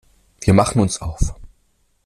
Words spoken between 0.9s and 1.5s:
auf.